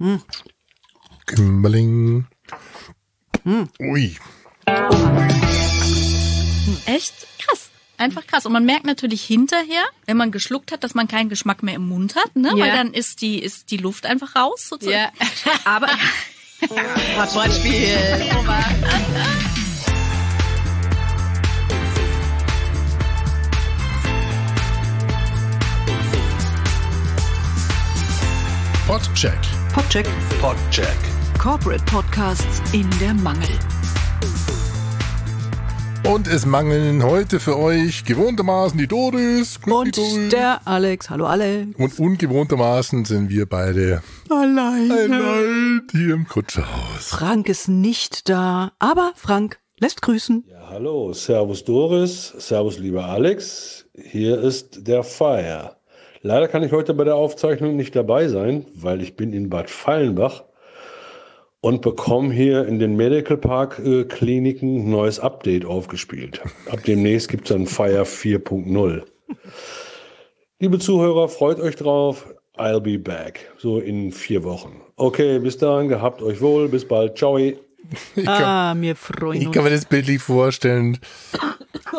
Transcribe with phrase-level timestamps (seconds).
[0.00, 0.22] Hm.
[1.26, 2.26] Kimberling.
[3.42, 3.68] Hm.
[3.80, 4.16] Ui.
[6.86, 7.70] Echt krass.
[7.96, 8.46] Einfach krass.
[8.46, 11.88] Und man merkt natürlich hinterher, wenn man geschluckt hat, dass man keinen Geschmack mehr im
[11.88, 12.50] Mund hat, ne?
[12.50, 12.64] Ja.
[12.64, 15.12] Weil dann ist die, ist die Luft einfach raus, sozusagen.
[15.44, 15.52] Ja.
[15.64, 15.88] Aber
[17.16, 17.98] Was Wortspiel.
[28.86, 29.57] Podcheck.
[29.78, 30.08] Podcheck.
[30.40, 30.98] Podcheck.
[31.38, 33.48] Corporate Podcasts in der Mangel.
[36.12, 39.60] Und es mangeln heute für euch gewohntermaßen die Doris.
[39.60, 40.28] Grüß Und die Doris.
[40.30, 41.10] der Alex.
[41.10, 41.68] Hallo alle.
[41.78, 44.90] Und ungewohntermaßen sind wir beide Allein.
[44.90, 47.06] allein hier im Kutscherhaus.
[47.06, 50.42] Frank ist nicht da, aber Frank lässt grüßen.
[50.50, 55.76] Ja, hallo, Servus Doris, Servus lieber Alex, hier ist der Fire.
[56.22, 59.70] Leider kann ich heute bei der Aufzeichnung nicht dabei sein, weil ich bin in Bad
[59.70, 60.44] Fallenbach
[61.60, 66.40] und bekomme hier in den Medical Park äh, Kliniken ein neues Update aufgespielt.
[66.70, 69.02] Ab demnächst gibt es dann Fire 4.0.
[70.60, 72.26] Liebe Zuhörer, freut euch drauf.
[72.56, 73.52] I'll be back.
[73.58, 74.80] So in vier Wochen.
[74.96, 76.68] Okay, bis dahin, gehabt euch wohl.
[76.68, 77.16] Bis bald.
[77.16, 77.38] Ciao.
[78.16, 80.98] Ich kann, Ah, wir freuen ich kann mir das bildlich vorstellen.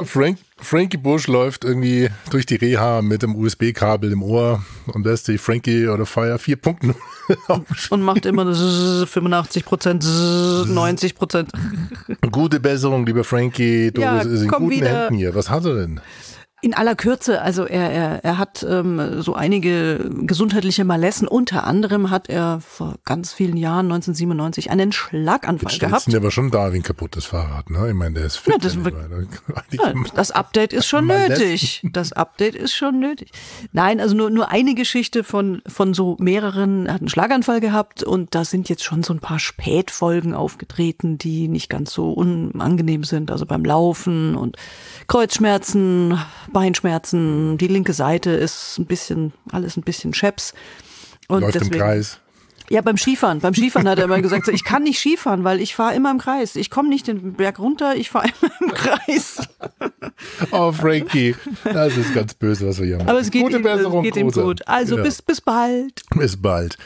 [0.03, 4.63] Frank, Frankie Bush läuft irgendwie durch die Reha mit dem USB-Kabel im Ohr
[4.93, 6.93] und lässt die Frankie oder Fire 4.0
[7.89, 8.59] Und macht immer das
[9.09, 10.03] 85 Prozent,
[10.67, 11.51] 90 Prozent.
[12.31, 13.91] Gute Besserung, lieber Frankie.
[13.91, 14.89] Du Ja, bist ist in guten wieder.
[15.05, 15.33] Händen hier.
[15.33, 16.01] Was hat er denn?
[16.61, 21.27] In aller Kürze, also er, er, er hat ähm, so einige gesundheitliche Malessen.
[21.27, 26.03] Unter anderem hat er vor ganz vielen Jahren, 1997, einen Schlaganfall Jetzt gehabt.
[26.03, 27.87] sind aber schon da wie ein kaputtes Fahrrad, ne?
[27.87, 28.53] Ich meine, der ist fit.
[28.53, 31.81] Ja, das ich Ja, das Update ist schon nötig.
[31.93, 33.31] Das Update ist schon nötig.
[33.71, 38.03] Nein, also nur, nur eine Geschichte von, von so mehreren, er hat einen Schlaganfall gehabt
[38.03, 43.03] und da sind jetzt schon so ein paar Spätfolgen aufgetreten, die nicht ganz so unangenehm
[43.03, 43.31] sind.
[43.31, 44.57] Also beim Laufen und
[45.07, 50.53] Kreuzschmerzen, Beinschmerzen, die linke Seite ist ein bisschen, alles ein bisschen scheps.
[51.27, 52.19] Und läuft im Kreis.
[52.69, 53.39] ja, beim Skifahren.
[53.39, 56.09] Beim Skifahren hat er immer gesagt, so, ich kann nicht Skifahren, weil ich fahre immer
[56.11, 56.55] im Kreis.
[56.55, 59.47] Ich komme nicht den Berg runter, ich fahre immer im Kreis.
[60.51, 63.09] Oh, Frankie, das ist ganz böse, was wir hier machen.
[63.09, 64.67] Aber es geht, Gute ihm, Besserung, es geht ihm gut.
[64.67, 65.03] Also Ja.
[65.03, 66.01] bis, bis bald.
[66.15, 66.77] Bis bald.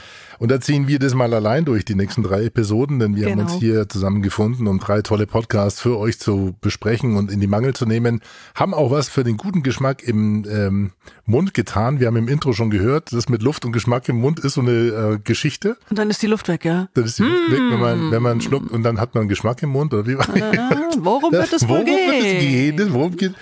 [0.43, 3.37] Und da ziehen wir das mal allein durch, die nächsten drei Episoden, denn wir haben
[3.39, 3.43] Genau.
[3.53, 7.73] uns hier zusammengefunden, um drei tolle Podcasts für euch zu besprechen und in die Mangel
[7.73, 8.19] zu nehmen.
[8.53, 10.91] Haben auch was für den guten Geschmack im ähm,
[11.23, 12.01] Mund getan.
[12.01, 14.61] Wir haben im Intro schon gehört, das mit Luft und Geschmack im Mund ist so
[14.61, 15.77] eine äh, Geschichte.
[15.89, 16.89] Und dann ist die Luft weg, ja.
[16.93, 19.63] Dann ist die Luft weg, wenn man, wenn man schluckt und dann hat man Geschmack
[19.63, 19.93] im Mund.
[19.93, 22.75] Oder wie war Ah, worum wird es wohl Worum wird es gehen?
[22.75, 22.93] gehen?
[22.93, 23.33] Worum geht?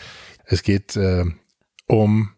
[0.45, 1.25] Es geht äh,
[1.87, 2.29] um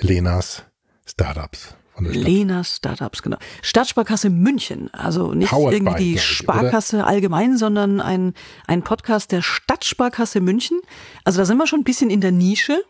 [0.00, 0.64] Lenas
[1.06, 1.76] Startups.
[2.04, 2.28] Von der Stadt.
[2.32, 3.36] Lena Startups, genau.
[3.62, 4.90] Stadtsparkasse München.
[4.92, 8.34] Also nicht Powered irgendwie by, die glaub ich, Sparkasse allgemein, sondern ein,
[8.66, 10.80] ein Podcast der Stadtsparkasse München.
[11.24, 12.82] Also da sind wir schon ein bisschen in der Nische.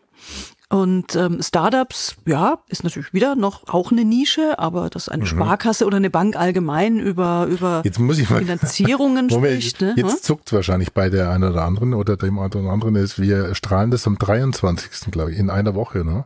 [0.73, 5.85] Und ähm, Startups, ja, ist natürlich wieder noch auch eine Nische, aber dass eine Sparkasse
[5.85, 7.85] oder eine Bank allgemein über, über Mhm.
[7.85, 8.39] Jetzt muss ich mal.
[8.39, 9.83] Finanzierungen spricht.
[9.83, 9.93] Ne?
[9.99, 14.07] Jetzt zuckt wahrscheinlich bei der einen oder anderen oder dem anderen ist, wir strahlen das
[14.07, 15.11] am 23.
[15.11, 16.25] glaube ich, in einer Woche, ne?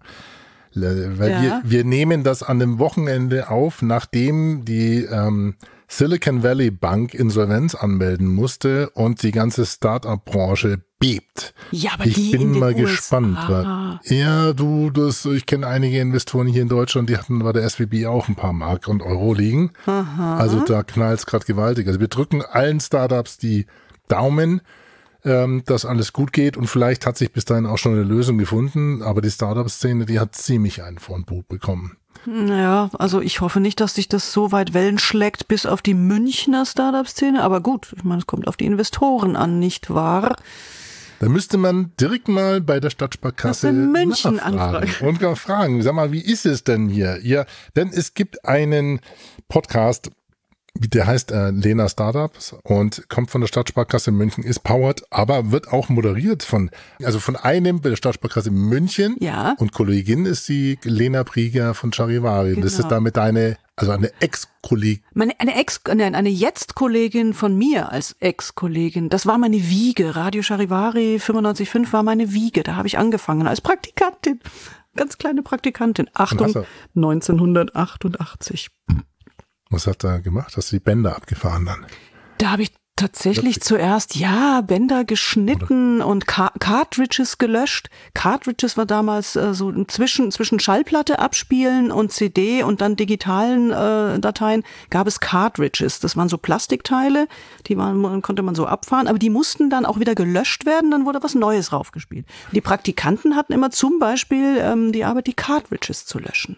[0.76, 1.42] Weil Ja.
[1.42, 5.54] wir, wir nehmen das an dem Wochenende auf, nachdem die ähm,
[5.88, 11.54] Silicon Valley Bank Insolvenz anmelden musste und die ganze Startup-Branche bebt.
[11.70, 12.80] Ja, aber ich die bin mal USA.
[12.80, 13.38] gespannt.
[13.48, 17.68] Weil, ja, du, das, ich kenne einige Investoren hier in Deutschland, die hatten bei der
[17.68, 19.72] SWB auch ein paar Mark und Euro liegen.
[19.86, 21.86] Also da knallt es gerade gewaltig.
[21.86, 23.66] Also wir drücken allen Startups die
[24.08, 24.60] Daumen,
[25.26, 28.38] ähm, dass alles gut geht und vielleicht hat sich bis dahin auch schon eine Lösung
[28.38, 31.96] gefunden, aber die Startup-Szene, die hat ziemlich einen von Bug bekommen.
[32.24, 35.94] Naja, also ich hoffe nicht, dass sich das so weit Wellen schlägt bis auf die
[35.94, 40.36] Münchner Startup-Szene, aber gut, ich meine, es kommt auf die Investoren an, nicht wahr?
[41.18, 45.94] Da müsste man direkt mal bei der Stadtsparkasse in München nachfragen und gar fragen, sag
[45.94, 47.18] mal, wie ist es denn hier?
[47.22, 49.00] Ja, denn es gibt einen
[49.48, 50.10] Podcast,
[50.80, 55.68] der heißt äh, Lena Startups und kommt von der Stadtsparkasse München, ist powered, aber wird
[55.72, 56.70] auch moderiert von,
[57.02, 59.16] also von einem bei der Stadtsparkasse München.
[59.20, 59.54] Ja.
[59.58, 62.54] Und Kollegin ist die Lena Prieger von Charivari.
[62.54, 62.86] Und Das Genau.
[62.86, 65.02] ist damit eine, also eine Ex-Kollegin.
[65.14, 70.16] Meine, eine Ex, nein, eine Jetzt-Kollegin von mir als Ex-Kollegin, das war meine Wiege.
[70.16, 72.62] Radio Charivari 95.5 war meine Wiege.
[72.62, 74.40] Da habe ich angefangen als Praktikantin.
[74.96, 76.08] Ganz kleine Praktikantin.
[76.14, 76.64] Achtung, hast du-
[76.94, 78.68] 1988.
[79.70, 80.56] Was hat er gemacht?
[80.56, 81.86] Hast du die Bänder abgefahren dann?
[82.38, 86.06] Da habe ich Tatsächlich zuerst, ja, Bänder geschnitten Oder?
[86.06, 87.90] und Car Cartridges gelöscht.
[88.14, 94.18] Cartridges war damals äh, so zwischen, zwischen Schallplatte abspielen und CD und dann digitalen äh,
[94.18, 96.00] Dateien gab es Cartridges.
[96.00, 97.28] Das waren so Plastikteile,
[97.66, 101.04] die waren, konnte man so abfahren, aber die mussten dann auch wieder gelöscht werden, dann
[101.04, 102.24] wurde was Neues raufgespielt.
[102.52, 106.56] Die Praktikanten hatten immer zum Beispiel ähm, die Arbeit, die Cartridges zu löschen.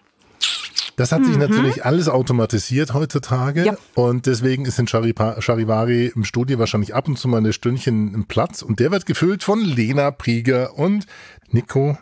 [0.97, 1.43] Das hat sich mhm.
[1.43, 3.77] natürlich alles automatisiert heutzutage ja.
[3.95, 8.27] und deswegen ist in Charivari im Studio wahrscheinlich ab und zu mal eine Stündchen im
[8.27, 11.07] Platz und der wird gefüllt von Lena Prieger und
[11.51, 11.97] Nico,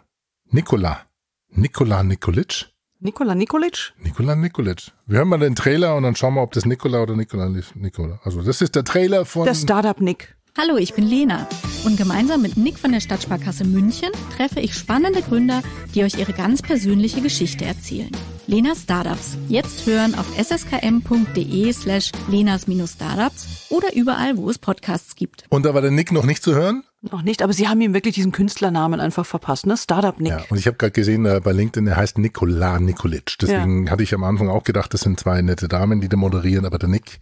[0.50, 1.02] Nikola,
[1.50, 2.70] Nikola Nikolic.
[2.98, 3.92] Nikola Nikolic?
[3.98, 4.92] Nikola Nikolic.
[5.04, 7.76] Wir hören mal den Trailer und dann schauen wir, ob das Nikola oder Nikola ist.
[7.76, 8.18] Nikola.
[8.24, 9.44] Also das ist der Trailer von...
[9.44, 10.35] Der Startup Nick.
[10.58, 11.46] Hallo, ich bin Lena
[11.84, 15.62] und gemeinsam mit Nick von der Stadtsparkasse München treffe ich spannende Gründer,
[15.94, 18.10] die euch ihre ganz persönliche Geschichte erzählen.
[18.46, 19.36] Lena Startups.
[19.48, 25.44] Jetzt hören auf sskm.de slash lenas-startups oder überall, wo es Podcasts gibt.
[25.50, 26.84] Und da war der Nick noch nicht zu hören?
[27.02, 29.76] Noch nicht, aber sie haben ihm wirklich diesen Künstlernamen einfach verpasst, ne?
[29.76, 30.32] Startup Nick.
[30.32, 33.36] Ja, und ich habe gerade gesehen, äh, bei LinkedIn, er heißt Nikola Nikolic.
[33.42, 33.92] Deswegen ja.
[33.92, 36.78] hatte ich am Anfang auch gedacht, das sind zwei nette Damen, die da moderieren, aber
[36.78, 37.20] der Nick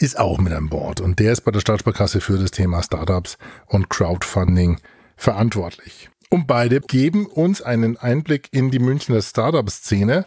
[0.00, 3.36] ist auch mit an Bord und der ist bei der Stadtsparkasse für das Thema Startups
[3.66, 4.80] und Crowdfunding
[5.16, 6.08] verantwortlich.
[6.30, 10.26] Und beide geben uns einen Einblick in die Münchner Startup-Szene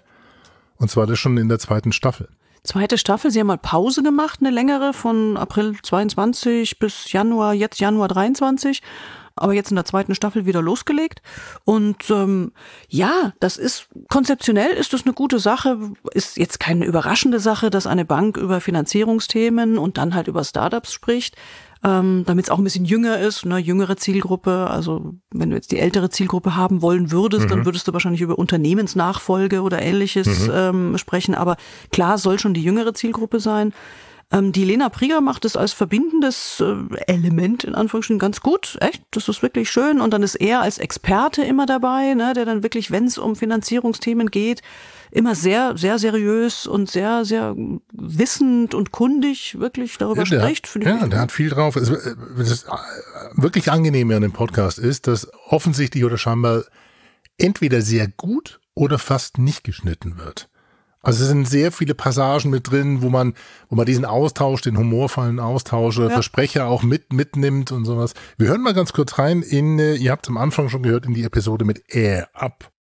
[0.77, 2.29] und zwar das schon in der zweiten Staffel.
[2.63, 7.79] Zweite Staffel, sie haben mal Pause gemacht, eine längere von April 22 bis Januar, jetzt
[7.79, 8.81] Januar 23
[9.35, 11.21] aber jetzt in der zweiten Staffel wieder losgelegt.
[11.63, 12.51] Und ähm,
[12.87, 15.91] ja, das ist konzeptionell ist das eine gute Sache.
[16.13, 20.93] Ist jetzt keine überraschende Sache, dass eine Bank über Finanzierungsthemen und dann halt über Startups
[20.93, 21.35] spricht.
[21.85, 24.69] Ähm, damit es auch ein bisschen jünger ist, ne, jüngere Zielgruppe.
[24.69, 27.49] Also wenn du jetzt die ältere Zielgruppe haben wollen würdest, mhm.
[27.49, 30.53] dann würdest du wahrscheinlich über Unternehmensnachfolge oder ähnliches mhm.
[30.53, 31.35] ähm, sprechen.
[31.35, 31.57] Aber
[31.91, 33.73] klar soll schon die jüngere Zielgruppe sein.
[34.33, 36.75] Ähm, die Lena Prieger macht es als verbindendes äh,
[37.05, 38.77] Element in Anführungsstrichen ganz gut.
[38.81, 40.01] Echt, das ist wirklich schön.
[40.01, 43.35] Und dann ist er als Experte immer dabei, ne, der dann wirklich, wenn es um
[43.35, 44.61] Finanzierungsthemen geht,
[45.11, 47.55] immer sehr, sehr seriös und sehr, sehr
[47.91, 50.73] wissend und kundig wirklich darüber ja, spricht.
[50.73, 51.75] Hat, ja, der hat viel drauf.
[51.75, 51.91] Es,
[52.35, 52.65] das
[53.35, 56.63] wirklich angenehme an dem Podcast ist, dass offensichtlich oder scheinbar
[57.37, 60.49] entweder sehr gut oder fast nicht geschnitten wird.
[61.03, 63.33] Also es sind sehr viele Passagen mit drin, wo man,
[63.69, 66.09] wo man diesen Austausch, den humorvollen Austausch, ja.
[66.09, 68.13] Versprecher auch mit mitnimmt und sowas.
[68.37, 71.13] Wir hören mal ganz kurz rein in, äh, ihr habt am Anfang schon gehört, in
[71.13, 72.71] die Episode mit Air Up.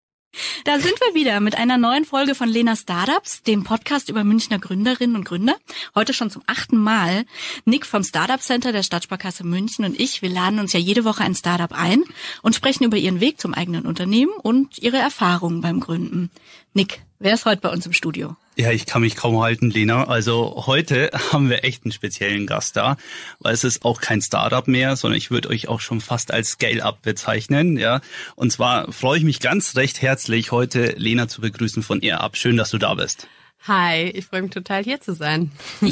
[0.63, 4.57] Da sind wir wieder mit einer neuen Folge von Lena Startups, dem Podcast über Münchner
[4.57, 5.55] Gründerinnen und Gründer.
[5.93, 7.25] Heute schon zum achten Mal.
[7.65, 11.23] Nick vom Startup Center der Stadtsparkasse München und ich, wir laden uns ja jede Woche
[11.23, 12.03] ein Startup ein
[12.41, 16.31] und sprechen über ihren Weg zum eigenen Unternehmen und ihre Erfahrungen beim Gründen.
[16.73, 18.35] Nick, wer ist heute bei uns im Studio?
[18.55, 20.07] Ja, ich kann mich kaum halten, Lena.
[20.07, 22.97] Also heute haben wir echt einen speziellen Gast da,
[23.39, 26.49] weil es ist auch kein Startup mehr, sondern ich würde euch auch schon fast als
[26.49, 28.01] Scale-Up bezeichnen, ja.
[28.35, 32.37] Und zwar freue ich mich ganz recht herzlich, heute Lena zu begrüßen von AirUp.
[32.37, 33.27] Schön, dass du da bist.
[33.65, 35.49] Hi, ich freue mich total hier zu sein.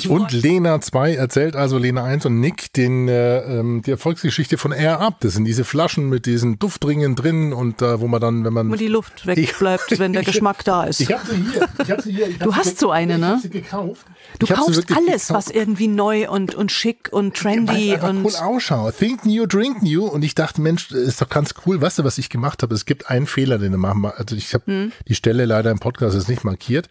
[0.10, 4.74] und Lena 2 erzählt also Lena 1 und Nick den, äh, ähm, die Erfolgsgeschichte von
[4.74, 5.22] Air Up.
[5.22, 8.70] Das sind diese Flaschen mit diesen Duftringen drin und äh, wo man dann, wenn man.
[8.70, 11.00] Wo die Luft wegbleibt, wenn der Geschmack da ist.
[11.00, 11.70] Ich habe sie hier.
[11.82, 12.28] Ich hab sie hier.
[12.28, 13.36] Ich du hast so eine, ne?
[13.38, 14.06] Ich sie gekauft.
[14.40, 15.30] Du kaufst alles, gekauft.
[15.30, 18.26] was irgendwie neu und, und schick und trendy ja, und.
[18.26, 18.98] cool ausschaut.
[18.98, 20.06] Think new, drink new.
[20.06, 21.80] Und ich dachte, Mensch, ist doch ganz cool.
[21.80, 22.76] Weißt du, was ich gemacht habe?
[22.76, 24.04] Es gibt einen Fehler, den du machen.
[24.04, 24.92] Also ich habe hm.
[25.08, 26.90] die Stelle leider im Podcast jetzt nicht markiert.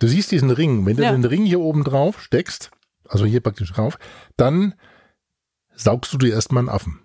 [0.00, 0.84] Du siehst diesen Ring.
[0.86, 1.12] Wenn du ja.
[1.12, 2.70] den Ring hier oben drauf steckst,
[3.08, 3.98] also hier praktisch drauf,
[4.36, 4.74] dann
[5.76, 7.00] saugst du dir erstmal einen Affen.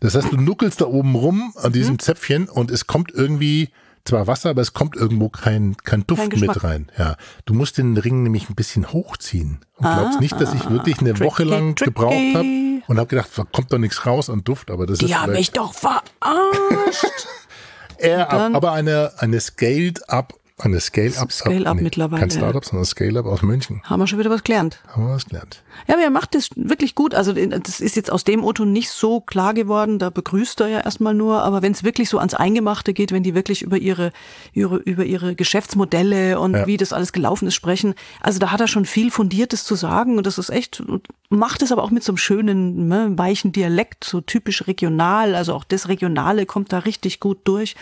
[0.00, 1.72] Das heißt, du nuckelst da oben rum an mhm.
[1.72, 3.70] diesem Zäpfchen und es kommt irgendwie
[4.04, 6.92] zwar Wasser, aber es kommt irgendwo kein, kein Duft kein mit rein.
[6.98, 7.16] Ja,
[7.46, 10.98] du musst den Ring nämlich ein bisschen hochziehen und glaubst ah, nicht, dass ich wirklich
[10.98, 11.90] eine tricky, Woche lang tricky.
[11.90, 15.06] gebraucht habe und habe gedacht, da kommt doch nichts raus an Duft, aber das Die
[15.06, 16.04] ist Die haben mich doch verarscht.
[17.98, 21.32] er, aber eine eine scaled up eine Scale-Up.
[21.32, 22.20] Scale-Up mittlerweile.
[22.20, 23.82] Kein Startup, sondern Scale-Up aus München.
[23.82, 24.80] Haben wir schon wieder was gelernt.
[24.86, 25.64] Haben wir was gelernt.
[25.88, 27.12] Ja, aber er macht das wirklich gut.
[27.12, 29.98] Also das ist jetzt aus dem Otto nicht so klar geworden.
[29.98, 31.42] Da begrüßt er ja erstmal nur.
[31.42, 34.12] Aber wenn es wirklich so ans Eingemachte geht, wenn die wirklich über ihre,
[34.52, 36.66] ihre über ihre Geschäftsmodelle und ja.
[36.68, 40.18] wie das alles gelaufen ist sprechen, also da hat er schon viel Fundiertes zu sagen.
[40.18, 40.84] Und das ist echt,
[41.30, 45.34] macht es aber auch mit so einem schönen, ne, weichen Dialekt, so typisch regional.
[45.34, 47.74] Also auch das Regionale kommt da richtig gut durch.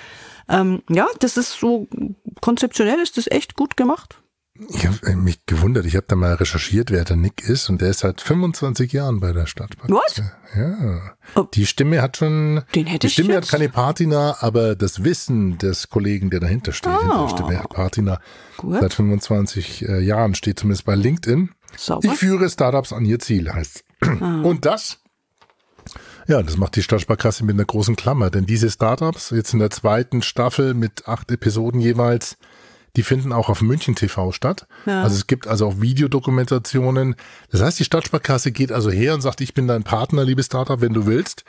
[0.49, 1.89] Ähm, ja, das ist so,
[2.41, 4.23] konzeptionell ist das echt gut gemacht.
[4.69, 7.81] Ich habe äh, mich gewundert, ich habe da mal recherchiert, wer der Nick ist und
[7.81, 9.91] der ist seit 25 Jahren bei der Stadtpark.
[9.91, 10.23] Was?
[10.55, 11.15] Ja.
[11.35, 11.47] Oh.
[11.55, 13.51] Die Stimme hat schon, Den hätte die Stimme jetzt.
[13.51, 17.01] hat keine Patina, aber das Wissen des Kollegen, der dahinter steht, oh.
[17.01, 18.21] hinter der Stimme hat Patina.
[18.59, 18.81] Gut.
[18.81, 21.51] Seit 25 äh, Jahren steht zumindest bei LinkedIn.
[21.77, 22.07] Sauber.
[22.07, 23.85] Ich führe Startups an ihr Ziel, heißt
[24.21, 24.99] Und das,
[26.27, 29.71] ja, das macht die Stadtsparkasse mit einer großen Klammer, denn diese Startups, jetzt in der
[29.71, 32.37] zweiten Staffel mit acht Episoden jeweils,
[32.97, 34.67] die finden auch auf München TV statt.
[34.87, 35.03] Ja.
[35.03, 37.17] Also es gibt also auch Videodokumentationen.
[37.51, 40.81] Das heißt, die Stadtsparkasse geht also her und sagt, ich bin dein Partner, liebe Startup,
[40.81, 41.45] wenn du willst.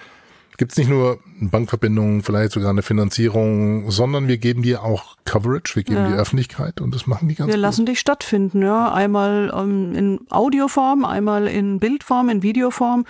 [0.58, 5.84] Gibt's nicht nur Bankverbindungen, vielleicht sogar eine Finanzierung, sondern wir geben dir auch Coverage, wir
[5.84, 6.08] geben Ja.
[6.10, 7.62] dir Öffentlichkeit und das machen die ganz Wir gut.
[7.62, 8.92] lassen dich stattfinden, ja.
[8.94, 13.06] Einmal ähm, in Audioform, einmal in Bildform, in Videoform.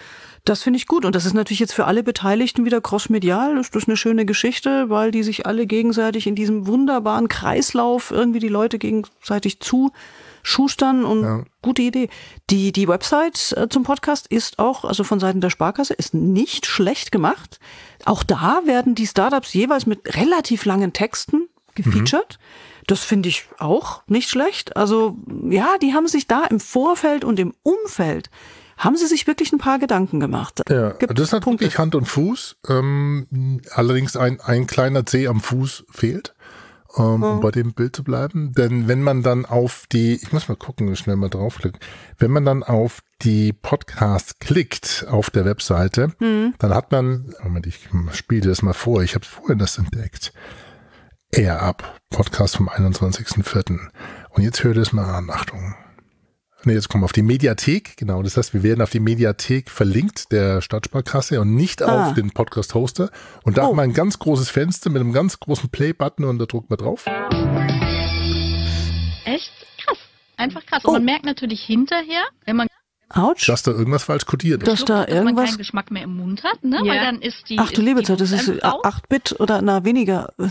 [0.46, 1.06] Das finde ich gut.
[1.06, 3.56] Und das ist natürlich jetzt für alle Beteiligten wieder crossmedial.
[3.56, 8.40] Das ist eine schöne Geschichte, weil die sich alle gegenseitig in diesem wunderbaren Kreislauf irgendwie
[8.40, 9.60] die Leute gegenseitig
[10.44, 11.44] zuschustern und Ja.
[11.62, 12.10] gute Idee.
[12.50, 16.66] Die, die Website äh, zum Podcast ist auch, also von Seiten der Sparkasse, ist nicht
[16.66, 17.60] schlecht gemacht.
[18.06, 22.38] Auch da werden die Startups jeweils mit relativ langen Texten gefeatured.
[22.88, 24.76] Das finde ich auch nicht schlecht.
[24.76, 25.18] Also
[25.50, 28.30] ja, die haben sich da im Vorfeld und im Umfeld
[28.78, 30.62] haben sie sich wirklich ein paar Gedanken gemacht.
[30.70, 31.64] Ja, Gibt das hat Punkte.
[31.64, 32.58] wirklich Hand und Fuß.
[32.68, 36.33] Ähm, allerdings ein, ein kleiner C am Fuß fehlt,
[36.98, 38.54] ähm, um bei dem Bild zu bleiben.
[38.54, 41.80] Denn wenn man dann auf die, ich muss mal gucken, schnell mal draufklicken,
[42.18, 46.14] wenn man dann auf die Podcasts klickt auf der Webseite,
[46.60, 50.34] dann hat man, Moment, ich spiele das mal vor, ich habe vorhin das entdeckt.
[51.32, 53.80] Air Up, Podcast vom 21.04.
[54.30, 55.76] Und jetzt hört es mal an, Achtung.
[56.66, 58.24] Nee, jetzt kommen wir auf die Mediathek, genau.
[58.24, 62.08] Das heißt, wir werden auf die Mediathek verlinkt der Stadtsparkasse und nicht Ah.
[62.08, 63.10] auf den Podcast-Hoster.
[63.44, 63.70] Und da Oh.
[63.70, 66.78] haben wir ein ganz großes Fenster mit einem ganz großen Play-Button und da drückt man
[66.78, 67.06] drauf.
[69.26, 69.52] Echt
[69.86, 69.98] krass.
[70.38, 70.84] Einfach krass.
[70.86, 70.90] Oh.
[70.90, 72.68] Und man merkt natürlich hinterher, wenn man
[73.10, 73.48] Autsch.
[73.48, 74.68] dass da irgendwas falsch kodiert ist.
[74.72, 76.78] Das- da dass man irgendwas- keinen Geschmack mehr im Mund hat, ne?
[76.84, 76.94] Ja.
[76.94, 77.60] Weil dann ist die.
[77.60, 78.82] Ach du liebe Zeit, das ist einfach raus.
[78.86, 80.34] 8-Bit oder na weniger.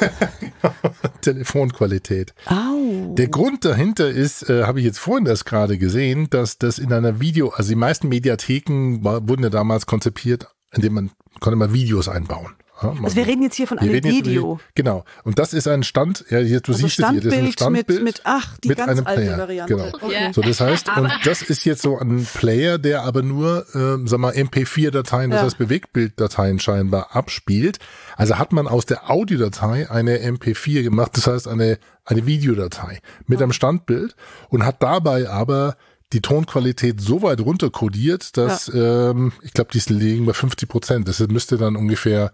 [1.26, 2.34] Telefonqualität.
[2.46, 3.14] Au.
[3.14, 6.92] Der Grund dahinter ist, äh, habe ich jetzt vorhin erst gerade gesehen, dass das in
[6.92, 11.72] einer Video, also die meisten Mediatheken war, wurden ja damals konzipiert, indem man konnte man
[11.72, 12.54] Videos einbauen.
[12.82, 14.60] Ja, Also wir reden jetzt hier von einem Video.
[14.74, 15.04] Genau.
[15.24, 17.52] Und das ist ein Stand, ja, hier, du Also siehst es hier, das ist ein
[17.52, 19.38] Standbild, Standbild mit, mit, ach, die mit ganz einem alte Player.
[19.38, 19.74] Variante.
[19.74, 19.88] Genau.
[20.00, 20.32] Okay.
[20.34, 24.20] So, das heißt, und das ist jetzt so ein Player, der aber nur, ähm, sag
[24.20, 25.44] mal, MP4-Dateien, das Ja.
[25.46, 27.78] heißt Bewegtbilddateien scheinbar abspielt.
[28.16, 33.40] Also hat man aus der Audiodatei eine MP4 gemacht, das heißt eine, eine Videodatei mit
[33.40, 34.14] einem Standbild
[34.50, 35.76] und hat dabei aber
[36.12, 41.08] die Tonqualität so weit runterkodiert, dass ähm, ich glaube, die liegen bei 50 Prozent.
[41.08, 42.32] Das müsste dann ungefähr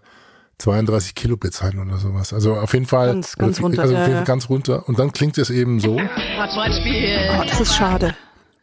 [0.63, 2.33] 32 Kilobit sein oder sowas.
[2.33, 4.23] Also auf jeden Fall Ganz, ganz runter, Also ja, auf jeden ja.
[4.23, 4.87] Ganz runter.
[4.87, 5.95] Und dann klingt es eben so.
[5.97, 8.15] Oh, das ist schade.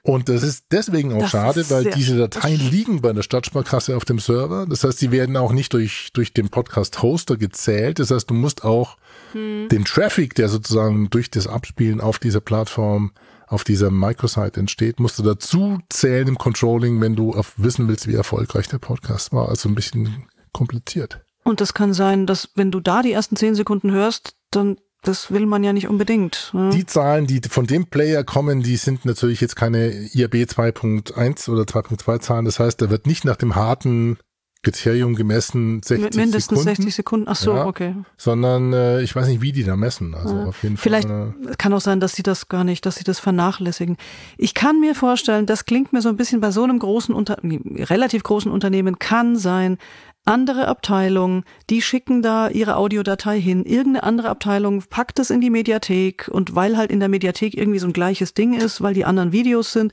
[0.02, 4.07] Und das ist deswegen auch Das schade, weil diese Dateien liegen bei der Stadtsparkasse auf
[4.07, 4.64] dem Server.
[4.66, 7.99] Das heißt, die werden auch nicht durch, durch den Podcast-Hoster gezählt.
[7.99, 8.97] Das heißt, du musst auch
[9.33, 9.69] Hm.
[9.69, 13.12] den Traffic, der sozusagen durch das Abspielen auf dieser Plattform,
[13.47, 18.09] auf dieser Microsite entsteht, musst du dazu zählen im Controlling, wenn du auf wissen willst,
[18.09, 19.50] wie erfolgreich der Podcast war.
[19.50, 21.21] Also ein bisschen kompliziert.
[21.50, 25.30] Und das kann sein, dass wenn du da die ersten zehn Sekunden hörst, dann das
[25.30, 26.50] will man ja nicht unbedingt.
[26.52, 26.71] Ne?
[26.71, 31.62] Die Zahlen, die von dem Player kommen, die sind natürlich jetzt keine IAB 2.1 oder
[31.62, 32.45] 2.2 Zahlen.
[32.45, 34.19] Das heißt, da wird nicht nach dem harten
[34.62, 37.26] Kriterium gemessen 60 Mit mindestens Sekunden, 60 Sekunden.
[37.29, 37.64] Ach so, Ja.
[37.67, 37.95] okay.
[38.19, 40.14] sondern äh, ich weiß nicht, wie die da messen.
[40.14, 41.35] Also auf jeden Vielleicht Fall.
[41.49, 43.97] äh, kann auch sein, dass sie das gar nicht, dass sie das vernachlässigen.
[44.37, 47.38] Ich kann mir vorstellen, das klingt mir so ein bisschen bei so einem großen, Unter
[47.43, 49.79] relativ großen Unternehmen kann sein,
[50.26, 53.64] andere Abteilungen, die schicken da ihre Audiodatei hin.
[53.64, 57.79] Irgendeine andere Abteilung packt es in die Mediathek und weil halt in der Mediathek irgendwie
[57.79, 59.93] so ein gleiches Ding ist, weil die anderen Videos sind,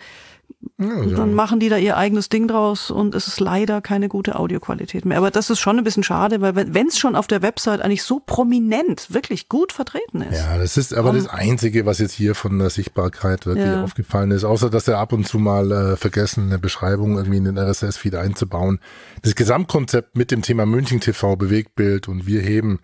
[0.80, 4.38] ja, dann machen die da ihr eigenes Ding draus und es ist leider keine gute
[4.38, 5.18] Audioqualität mehr.
[5.18, 8.04] Aber das ist schon ein bisschen schade, weil wenn es schon auf der Website eigentlich
[8.04, 10.38] so prominent, wirklich gut vertreten ist.
[10.38, 13.84] Ja, das ist aber das Einzige, was jetzt hier von der Sichtbarkeit wirklich Ja.
[13.84, 17.46] aufgefallen ist, außer dass er ab und zu mal äh, vergessen, eine Beschreibung irgendwie in
[17.46, 18.80] den RSS-Feed einzubauen.
[19.24, 22.80] Das Gesamtkonzept mit dem Thema München TV, Bewegtbild und wir heben,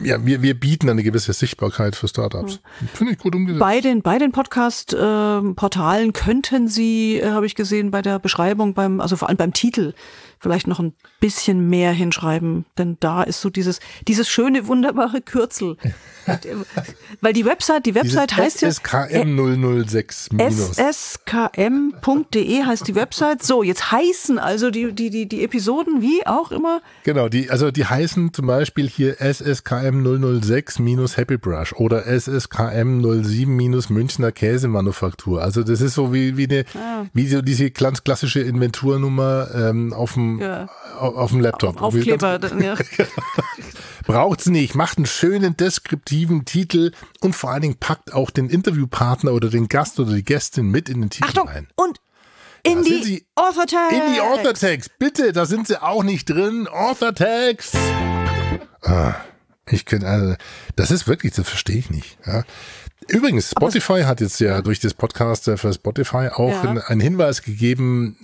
[0.00, 2.60] ja, wir, wir bieten eine gewisse Sichtbarkeit für Startups.
[2.94, 3.60] Finde ich gut umgesetzt.
[3.60, 9.00] Bei den, bei den Podcast-Portalen könnten Sie, äh, habe ich gesehen, bei der Beschreibung, beim,
[9.00, 9.94] also vor allem beim Titel,
[10.42, 15.76] vielleicht noch ein bisschen mehr hinschreiben, denn da ist so dieses, dieses schöne, wunderbare Kürzel.
[17.20, 19.36] Weil die Website, die Website heißt ja SKM
[19.86, 20.76] 006 minus.
[20.76, 23.42] sskm.de heißt die Website.
[23.42, 26.80] So, jetzt heißen also die, die, die, die Episoden wie auch immer.
[27.04, 32.06] Genau, die, also die heißen zum Beispiel hier SSKM SSKM 006 minus Happy Brush oder
[32.06, 35.42] SSKM 07 minus Münchner Käsemanufaktur.
[35.42, 37.06] Also das ist so wie, wie, eine, Ah.
[37.12, 40.68] wie so diese ganz klassische Inventurnummer ähm, auf dem Ja.
[40.98, 41.80] auf, auf dem Laptop.
[41.80, 42.38] Aufkleber.
[42.60, 42.76] Ja.
[44.06, 44.74] Braucht's nicht.
[44.74, 49.68] Macht einen schönen deskriptiven Titel und vor allen Dingen packt auch den Interviewpartner oder den
[49.68, 51.68] Gast oder die Gästin mit in den Titel Achtung, rein.
[51.76, 52.00] und
[52.64, 53.92] in die sie- Author Tag.
[53.92, 56.66] In die Author Tags, bitte, da sind sie auch nicht drin.
[56.68, 57.72] Author Tags.
[58.82, 59.14] Ah,
[59.66, 60.34] ich könnte, also,
[60.76, 62.18] das ist wirklich, das verstehe ich nicht.
[62.26, 62.42] Ja.
[63.08, 66.74] Übrigens, Spotify hat jetzt ja durch das Podcast äh, für Spotify auch Ja.
[66.86, 68.16] einen- Hinweis gegeben,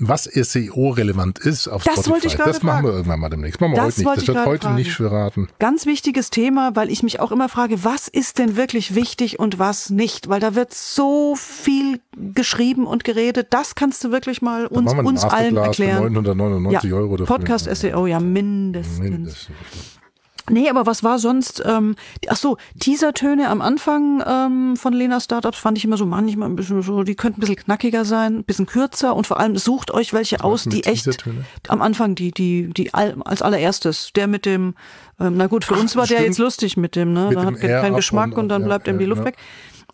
[0.00, 2.10] was SEO-relevant ist auf Das Spotify.
[2.10, 3.60] wollte ich gerade das machen wir irgendwann mal demnächst.
[3.60, 4.06] Machen wir Das heute nicht.
[4.06, 4.74] wollte Das wird heute fragen.
[4.76, 5.48] nicht verraten.
[5.58, 9.58] Ganz wichtiges Thema, weil ich mich auch immer frage, was ist denn wirklich wichtig und
[9.58, 10.28] was nicht?
[10.28, 12.00] Weil da wird so viel
[12.34, 13.48] geschrieben und geredet.
[13.50, 16.12] Das kannst du wirklich mal uns, uns allen Masterclass für erklären.
[16.12, 17.36] 999 ja, Euro dafür.
[17.36, 18.98] Podcast SEO, ja, mindestens.
[18.98, 19.48] Mindestens.
[20.50, 21.62] Nee, aber was war sonst?
[21.64, 21.96] Ähm,
[22.28, 26.56] ach so, Teasertöne am Anfang ähm, von Lena Startups fand ich immer so manchmal ein
[26.56, 29.90] bisschen so, die könnten ein bisschen knackiger sein, ein bisschen kürzer und vor allem sucht
[29.90, 31.24] euch welche aus, die echt
[31.68, 34.74] am Anfang die die die all, als allererstes, der mit dem
[35.20, 36.28] ähm, na gut, für Ach, uns war der stimmt.
[36.28, 37.28] jetzt lustig mit dem, ne?
[37.28, 39.26] Mit da hat keinen Geschmack und- und, dann bleibt ihm die Luft ja.
[39.26, 39.36] weg.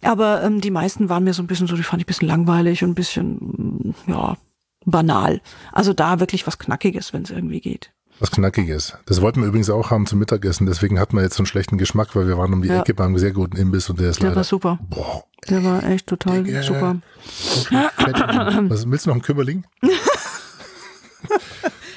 [0.03, 2.29] Aber ähm, die meisten waren mir so ein bisschen so, die fand ich ein bisschen
[2.29, 4.37] langweilig und ein bisschen mm, ja
[4.87, 5.41] banal.
[5.73, 7.93] Also da wirklich was Knackiges, wenn es irgendwie geht.
[8.21, 8.95] Was Knackiges.
[9.07, 10.67] Das wollten wir übrigens auch haben zum Mittagessen.
[10.67, 12.81] Deswegen hatten wir jetzt so einen schlechten Geschmack, weil wir waren um die Ja.
[12.81, 14.37] Ecke beim sehr guten Imbiss und der ist Der leider.
[14.37, 14.79] war super.
[14.91, 16.63] Boah, Der war echt total Digga.
[16.63, 16.97] super.
[17.25, 18.17] viel Fett.
[18.71, 19.65] Was willst du noch einen Kümmerling?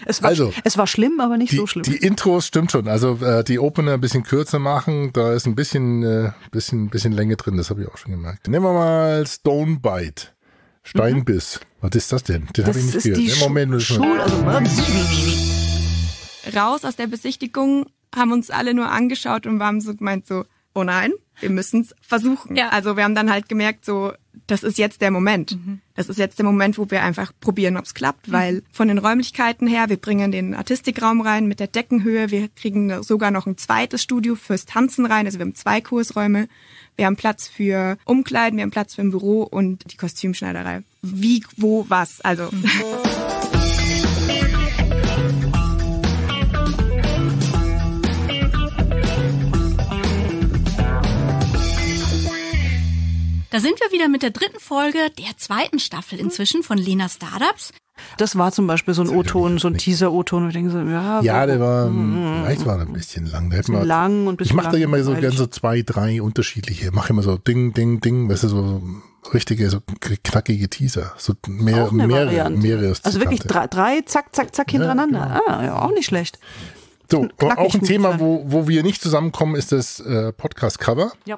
[0.06, 1.84] Es war, Also, es war schlimm, aber nicht Die, so schlimm.
[1.84, 2.90] die Intros stimmt schon.
[2.90, 7.14] Also äh, die Opener ein bisschen kürzer machen, da ist ein bisschen, äh, bisschen, bisschen
[7.14, 7.56] Länge drin.
[7.56, 8.50] Das habe ich auch schon gemerkt.
[8.50, 10.28] Nehmen wir mal Stonebite.
[10.84, 11.62] Steinbiss.
[11.80, 12.48] Was ist das denn?
[12.58, 13.18] Den habe ich nicht gehört.
[13.34, 14.44] Im Moment Schul, also
[16.56, 17.86] Raus aus der Besichtigung,
[18.16, 20.46] haben uns alle nur angeschaut und haben so gemeint so,
[20.76, 22.56] oh nein, wir müssen es versuchen.
[22.56, 22.70] Ja.
[22.70, 24.14] Also wir haben dann halt gemerkt so,
[24.48, 25.58] das ist jetzt der Moment.
[25.96, 28.98] Das ist jetzt der Moment, wo wir einfach probieren, ob es klappt, weil von den
[28.98, 33.58] Räumlichkeiten her, wir bringen den Artistikraum rein mit der Deckenhöhe, wir kriegen sogar noch ein
[33.58, 36.48] zweites Studio fürs Tanzen rein, also wir haben zwei Kursräume,
[36.96, 40.84] wir haben Platz für Umkleiden, wir haben Platz für ein Büro und die Kostümschneiderei.
[41.02, 42.50] Wie, wo, was, also.
[53.54, 57.72] Da sind wir wieder mit der dritten Folge der zweiten Staffel inzwischen von Lena Startups.
[58.18, 60.48] das war zum Beispiel so ein O-Ton, so ein Teaser-O-Ton.
[60.48, 62.46] Ich denke so, ja, Ja, der war, Mhm.
[62.46, 63.52] vielleicht war ein bisschen lang.
[63.52, 66.20] Der hätte mal, lang und ich bisschen mache da immer so gerne so zwei, drei
[66.20, 66.92] unterschiedliche.
[66.92, 68.28] Mache immer so Ding, Ding, Ding.
[68.28, 68.82] Weißt du, so
[69.36, 71.14] richtige, so knackige Teaser.
[71.20, 72.60] So mehr, auch eine mehrere, Variante.
[72.60, 75.42] mehrere Also wirklich drei, drei, zack, zack, zack hintereinander.
[75.48, 76.40] Ah, ja, auch nicht schlecht.
[77.12, 81.12] So, knackig auch ein Thema, wo, wo wir nicht zusammenkommen, ist das äh, Podcast-Cover.
[81.26, 81.38] Ja.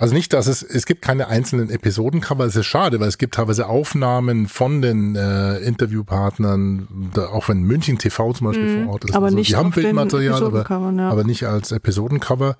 [0.00, 3.34] Also nicht, dass es, es gibt keine einzelnen Episodencover, es ist schade, weil es gibt
[3.34, 9.04] teilweise Aufnahmen von den äh, Interviewpartnern, da, auch wenn München TV zum Beispiel vor Ort
[9.04, 9.10] ist.
[9.10, 9.16] Mhm.
[9.16, 9.36] aber so.
[9.36, 10.64] nicht Die haben Bildmaterial, aber,
[10.96, 11.10] ja.
[11.10, 12.56] aber nicht als Episodencover.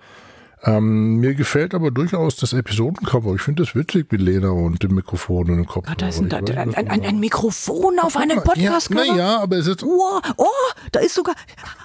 [0.62, 3.34] Ähm, mir gefällt aber durchaus das Episodencover.
[3.34, 5.86] Ich finde das witzig mit Lena und dem Mikrofon und dem Kopf.
[5.88, 9.40] Ah, da ist ein, da, da, ein, ein, ein Mikrofon auf einem podcast Ja, naja,
[9.40, 10.46] aber es ist, Oh, oh,
[10.92, 11.34] da ist sogar,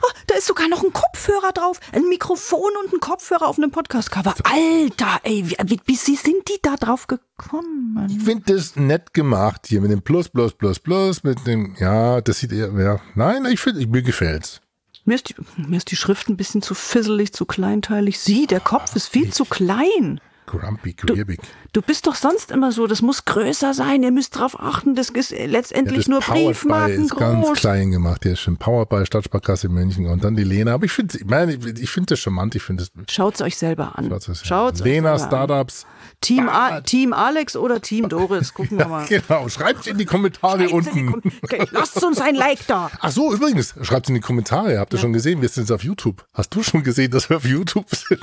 [0.03, 1.79] oh, da ist sogar noch ein Kopfhörer drauf.
[1.93, 4.35] Ein Mikrofon und ein Kopfhörer auf einem Podcast-Cover.
[4.43, 8.07] Alter, ey, wie, wie, wie sind die da drauf gekommen?
[8.09, 12.19] Ich finde das nett gemacht hier mit dem Plus, Plus, Plus, Plus, mit dem, ja,
[12.19, 14.61] das sieht eher, ja, nein, ich finde, mir gefällt's.
[15.05, 18.19] Mir ist, die, mir ist die Schrift ein bisschen zu fisselig, zu kleinteilig.
[18.19, 20.19] Sie, der Kopf ist viel zu klein.
[20.45, 21.39] Grumpy, griebig.
[21.73, 25.09] Du bist doch sonst immer so, das muss größer sein, ihr müsst drauf achten, das
[25.09, 27.57] ist letztendlich das nur Powered by Briefmarken ist ganz groß.
[27.59, 28.23] klein gemacht.
[28.23, 30.73] Der ist schon Powered by Stadtsparkasse München und dann die Lena.
[30.73, 32.55] Aber ich finde, ich meine, ich finde das charmant.
[32.55, 33.13] Ich finde das.
[33.13, 34.07] Schaut's euch selber an.
[34.09, 34.45] Schaut's euch an.
[34.45, 35.47] Schaut's euch Lena selber an.
[35.47, 35.85] Startups.
[36.21, 39.05] Team, A Team Alex oder Team Doris, gucken wir mal.
[39.09, 39.49] Genau.
[39.49, 41.21] Schreibt's in die Kommentare Schreibt's in die unten.
[41.29, 42.89] Kom- Okay, Lasst uns ein Like da.
[42.99, 44.79] Ach so, übrigens, schreibt's in die Kommentare.
[44.79, 45.41] Habt ihr schon gesehen?
[45.41, 46.25] Wir sind jetzt auf YouTube.
[46.33, 48.21] Hast du schon gesehen, dass wir auf YouTube sind?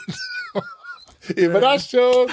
[1.37, 2.29] Überraschung!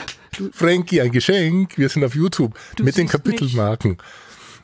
[0.53, 1.77] Frankie, ein Geschenk.
[1.77, 3.97] Wir sind auf YouTube mit den siehst mich.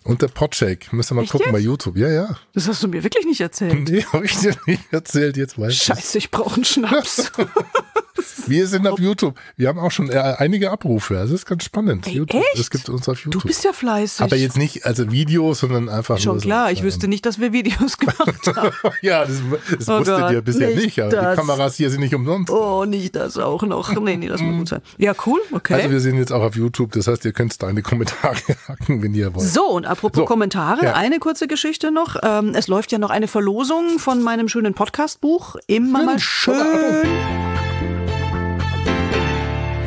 [0.06, 0.94] Und der Podcheck.
[0.94, 1.54] Müssen wir mal Echt gucken jetzt?
[1.54, 1.98] bei YouTube.
[1.98, 2.38] Ja, ja.
[2.54, 3.90] Das hast du mir wirklich nicht erzählt.
[3.90, 5.36] Nee, habe ich dir nicht erzählt.
[5.36, 5.82] Jetzt weiß ich.
[5.82, 7.32] Scheiße, ich brauche einen Schnaps.
[8.48, 9.36] Wir sind auf YouTube.
[9.58, 11.16] Wir haben auch schon äh, einige Abrufe.
[11.16, 12.08] Das ist ganz spannend.
[12.08, 12.42] Ey, YouTube.
[12.42, 12.60] echt?
[12.60, 13.44] Das gibt uns auf Du YouTube.
[13.44, 14.22] bist ja fleißig.
[14.22, 17.26] Aber jetzt nicht also Videos, sondern einfach Schon nur so, klar, ich ähm, wüsste nicht,
[17.26, 18.72] dass wir Videos gemacht haben.
[19.02, 19.42] Ja, das,
[19.78, 21.02] das Oh wusstet Gott, ihr bisher nicht nicht.
[21.02, 21.36] Aber das.
[21.36, 22.52] die Kameras hier sind nicht umsonst.
[22.52, 23.94] Oh, nicht das auch noch.
[24.00, 24.82] Nee, nee, das muss gut sein.
[24.98, 25.74] Ja, cool, okay.
[25.74, 26.92] Also wir sind jetzt auch auf YouTube.
[26.92, 28.36] Das heißt, ihr könnt da in die Kommentare
[28.68, 29.48] hacken, wenn ihr wollt.
[29.48, 30.94] So, und apropos So, Kommentare, ja.
[30.94, 32.18] eine kurze Geschichte noch.
[32.22, 35.56] Ähm, es läuft ja noch eine Verlosung von meinem schönen Podcast-Buch.
[35.68, 37.08] Immer mal schön.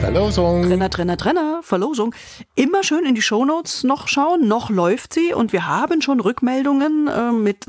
[0.01, 0.62] Verlosung.
[0.62, 2.14] Trenner, Trenner, Trenner, Verlosung.
[2.55, 4.49] Immer schön in die Shownotes noch schauen.
[4.49, 7.66] Noch läuft sie und wir haben schon Rückmeldungen äh, mit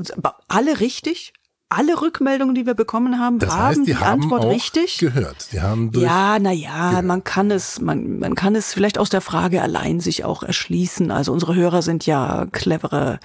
[0.48, 1.34] alle richtig.
[1.72, 4.98] Alle Rückmeldungen, die wir bekommen haben, Das haben heißt, die die haben Antwort richtig.
[4.98, 5.52] gehört.
[5.52, 9.08] Die haben durch Ja, na ja, man kann es, man, man kann es vielleicht aus
[9.08, 11.12] der Frage allein sich auch erschließen.
[11.12, 13.20] Also unsere Hörer sind ja clevere,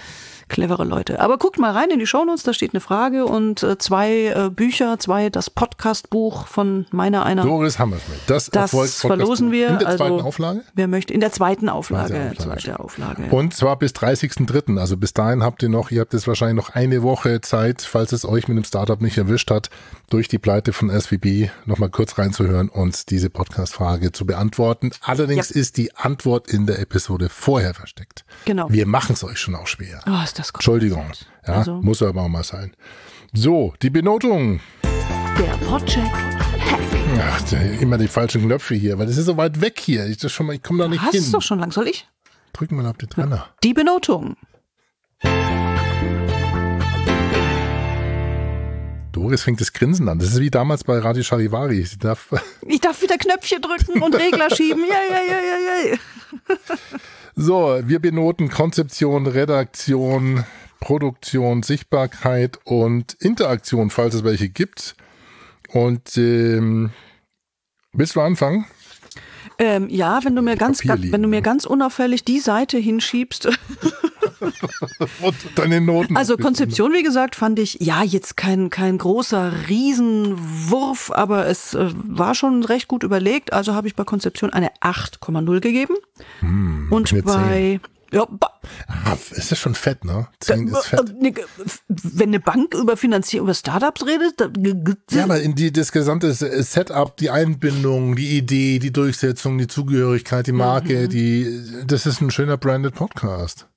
[0.47, 1.19] clevere Leute.
[1.19, 4.49] Aber guckt mal rein in die Shownotes, da steht eine Frage und äh, zwei äh,
[4.49, 7.43] Bücher, zwei das Podcast-Buch von meiner einer.
[7.43, 8.19] Doris Hammersmith.
[8.27, 9.69] Das, Das verlosen wir.
[9.69, 10.63] In der zweiten also, Auflage?
[10.73, 11.13] Wer möchte?
[11.13, 12.13] In der zweiten Auflage.
[12.13, 12.61] Zweite Auflage.
[12.61, 13.23] Zweite Auflage.
[13.31, 14.79] Und zwar bis 30.03.
[14.79, 18.11] Also bis dahin habt ihr noch, ihr habt jetzt wahrscheinlich noch eine Woche Zeit, falls
[18.11, 19.69] es euch mit dem Startup nicht erwischt hat,
[20.09, 24.91] durch die Pleite von SVB nochmal kurz reinzuhören und diese Podcast-Frage zu beantworten.
[25.01, 28.25] Allerdings ist die Antwort in der Episode vorher versteckt.
[28.45, 28.69] Genau.
[28.69, 30.01] Wir machen es euch schon auch schwer.
[30.07, 31.11] Oh, ist das Entschuldigung.
[31.47, 32.73] Ja, Also- muss aber auch mal sein.
[33.33, 34.59] So, die Benotung.
[35.37, 36.03] Der Podcheck.
[37.21, 37.41] Ach,
[37.81, 40.05] immer die falschen Knöpfe hier, weil das ist so weit weg hier.
[40.07, 41.21] Ich, das schon mal, ich komme da nicht Hast hin.
[41.21, 41.71] es doch schon lang.
[41.71, 42.07] Soll ich?
[42.53, 43.47] Drück mal auf die Trenner.
[43.63, 44.35] Die Benotung.
[49.11, 50.19] Doris fängt das Grinsen an.
[50.19, 51.83] Das ist wie damals bei Radio Charivari.
[51.83, 52.29] Sie darf,
[52.67, 54.83] Ich darf wieder Knöpfchen drücken und Regler schieben.
[54.87, 56.55] Ja, ja, ja, ja, ja.
[57.37, 60.45] So, wir benoten Konzeption, Redaktion,
[60.79, 64.95] Produktion, Sichtbarkeit und Interaktion, falls es welche gibt.
[65.73, 66.91] Und ähm,
[67.91, 68.65] willst du anfangen?
[69.57, 71.41] Ähm, ja, wenn du mir ganz, Papier liegen, wenn du mir ne?
[71.41, 73.49] ganz unauffällig die Seite hinschiebst.
[75.21, 76.17] Und deine Noten.
[76.17, 81.89] Also Konzeption, wie gesagt, fand ich ja jetzt kein kein großer Riesenwurf, aber es äh,
[81.93, 83.53] war schon recht gut überlegt.
[83.53, 85.95] Also habe ich bei Konzeption eine 8,0 gegeben
[86.89, 87.79] und eine bei
[88.11, 88.25] ja,
[88.87, 90.27] Ah, ist das schon fett, ne?
[90.39, 91.21] Zehn ist äh, fett.
[91.21, 91.33] ne,
[91.87, 94.49] wenn eine Bank über Finanzierung, über Startups redet, da,
[95.15, 100.47] Ja, aber in die, das gesamte Setup, die Einbindung, die Idee, die Durchsetzung, die Zugehörigkeit,
[100.47, 103.67] die Marke, die, das ist ein schöner branded Podcast.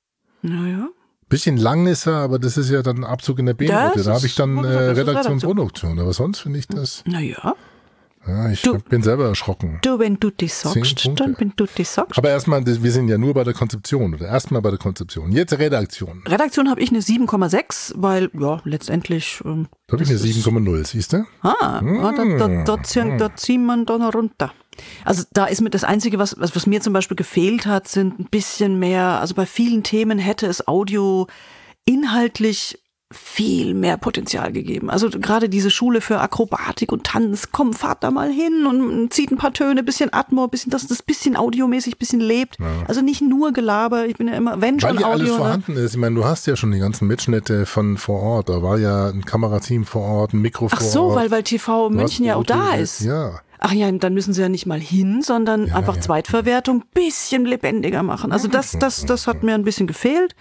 [0.42, 0.88] naja.
[1.30, 4.02] Bisschen lang ist er, aber das ist ja dann ein Abzug in der B-Note.
[4.02, 5.40] Da habe ist- ich dann äh, ist Redaktion, Redaktion.
[5.40, 5.98] Produktion.
[5.98, 7.54] Aber sonst finde ich das, Naja.
[8.26, 9.78] Ja, ich Du- bin selber erschrocken.
[9.82, 12.18] Du, wenn du dich sagst, dann wenn du dich sagst.
[12.18, 15.32] Aber erstmal, wir sind ja nur bei der Konzeption oder erstmal bei der Konzeption.
[15.32, 16.22] Jetzt Redaktion.
[16.26, 21.12] Redaktion habe ich eine 7,6, weil ja letztendlich ähm, Da habe ich eine 7,0, siehst
[21.12, 21.24] du?
[21.42, 24.52] Ah, ah, da, da, da, ziehen, da ziehen man dann runter.
[25.04, 28.20] Also da ist mir das Einzige, was, was, was mir zum Beispiel gefehlt hat, sind
[28.20, 31.26] ein bisschen mehr, also bei vielen Themen hätte es Audio
[31.84, 32.78] inhaltlich
[33.10, 34.90] viel mehr Potenzial gegeben.
[34.90, 39.30] Also gerade diese Schule für Akrobatik und Tanz, komm, fahrt da mal hin und zieht
[39.30, 42.58] ein paar Töne, bisschen Atmo, bisschen, dass das bisschen audiomäßig bisschen lebt.
[42.86, 45.32] Also nicht nur Gelaber, ich bin ja immer, wenn Weil schon ja alles Audio.
[45.32, 45.38] Ne?
[45.38, 45.92] vorhanden ist.
[45.92, 48.50] Ich meine, du hast ja schon die ganzen Mitschnitte von vor Ort.
[48.50, 51.16] Da war ja ein Kamerateam vor Ort, ein Mikro Ach vor so, Ort.
[51.16, 53.00] weil, weil TV Du München ja auch da ist.
[53.00, 53.40] Ja.
[53.58, 56.00] Ach ja, dann müssen sie ja nicht mal hin, sondern einfach ja.
[56.02, 58.32] Zweitverwertung bisschen lebendiger machen.
[58.32, 60.36] Also das, das, das hat mir ein bisschen gefehlt.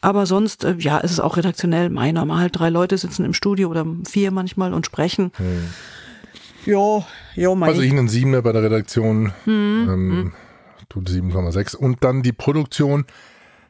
[0.00, 1.90] Aber sonst, äh, ja, ist es auch redaktionell.
[1.90, 5.32] Mein normal halt drei Leute sitzen im Studio oder vier manchmal und sprechen.
[6.64, 7.70] Ja, ja, mein.
[7.70, 10.32] Also ich einen Siebener bei der Redaktion, Hm, ähm,
[10.88, 11.76] du 7,6.
[11.76, 13.06] Und dann die Produktion,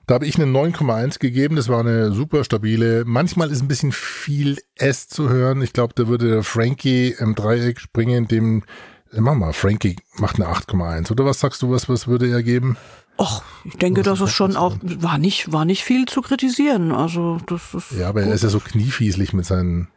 [0.07, 1.57] da habe ich eine 9,1 gegeben.
[1.57, 3.05] Das war eine super stabile.
[3.07, 5.63] Manchmal ist ein bisschen viel S zu hören.
[5.63, 8.65] Ich glaube, da würde der Frankie im Dreieck springen, dem,
[9.13, 11.11] mach mal, Frankie macht eine 8,1.
[11.11, 12.77] Oder was sagst du, was, was würde er geben?
[13.21, 16.93] Och, ich denke, das ist schon auch, war nicht, war nicht viel zu kritisieren.
[16.93, 17.99] Also, das ist.
[17.99, 19.89] Ja, aber er ist ja so kniefieslich mit seinen,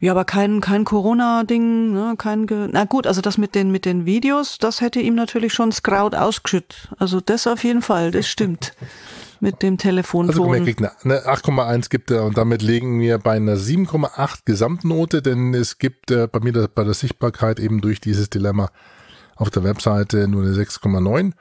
[0.00, 3.84] Ja, aber kein, kein Corona-Ding, ne, kein, Ge na gut, also das mit den, mit
[3.84, 6.88] den Videos, das hätte ihm natürlich schon das Kraut ausgeschüttet.
[6.98, 8.74] Also das auf jeden Fall, das stimmt.
[9.42, 10.30] mit dem Telefonton.
[10.30, 14.40] Also er kriegt eine, eine 8,1 gibt er und damit legen wir bei einer 7,8
[14.44, 18.70] Gesamtnote, denn es gibt äh, bei mir da, bei der Sichtbarkeit eben durch dieses Dilemma
[19.34, 21.32] auf der Webseite nur eine 6,9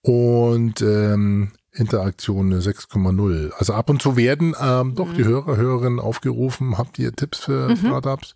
[0.00, 3.52] und ähm, Interaktion eine 6,0.
[3.52, 7.76] Also ab und zu werden ähm, doch die Hörer, Hörerinnen aufgerufen, habt ihr Tipps für
[7.76, 8.34] Startups?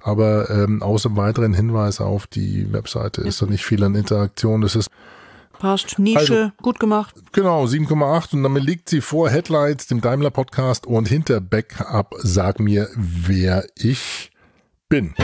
[0.00, 4.60] Aber ähm, außer weiteren Hinweis auf die Webseite ist da nicht viel an Interaktion.
[4.62, 4.88] Das ist
[5.60, 7.14] Passt, Nische, Also- gut gemacht.
[7.32, 12.58] Genau, 7,8 und damit liegt sie vor Headlights, dem Daimler Podcast und hinter Backup Sag
[12.60, 14.30] mir, wer ich
[14.88, 15.14] bin.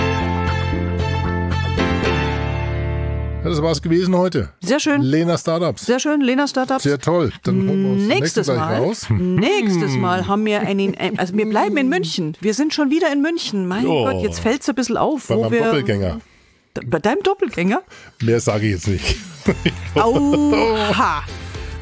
[3.44, 4.50] Das war es gewesen heute.
[4.60, 5.00] Sehr schön.
[5.02, 5.86] Lena Startups.
[5.86, 6.82] Sehr schön, Lena Startups.
[6.82, 7.32] Sehr toll.
[7.44, 9.08] Dann holen wir uns Nächstes nächste Mal, raus.
[9.08, 9.36] Hm.
[9.36, 12.36] nächstes Mal haben wir einen, also wir bleiben in München.
[12.40, 13.66] Wir sind schon wieder in München.
[13.68, 14.04] Mein Oh.
[14.04, 15.62] Gott, jetzt fällt es ein bisschen auf, Bei wo wir.
[15.64, 16.20] Doppelgänger.
[16.86, 17.82] Bei deinem Doppelgänger?
[18.22, 19.16] Mehr sage ich jetzt nicht.
[19.94, 21.22] Oha!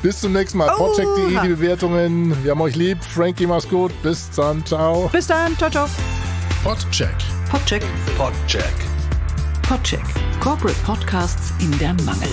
[0.02, 0.68] Bis zum nächsten Mal.
[0.76, 2.44] Podcheck.de, die Bewertungen.
[2.44, 3.02] Wir haben euch lieb.
[3.02, 3.90] Frankie, mach's gut.
[4.02, 4.64] Bis dann.
[4.66, 5.09] Ciao.
[5.09, 5.88] Bis dann, ciao, ciao.
[6.62, 7.14] Podcheck.
[7.50, 7.83] Podcheck.
[8.18, 8.74] Podcheck.
[9.66, 10.04] Podcheck.
[10.40, 12.28] Corporate Podcasts in der Mangel.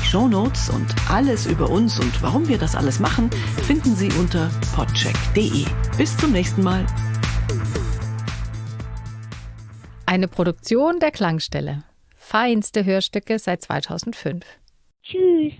[0.00, 3.28] Die Shownotes und alles über uns und warum wir das alles machen,
[3.66, 5.66] finden Sie unter podcheck.de.
[5.98, 6.86] Bis zum nächsten Mal.
[10.06, 11.84] Eine Produktion der Klangstelle.
[12.30, 14.44] Feinste Hörstücke seit 2005.
[15.02, 15.54] Tschüss.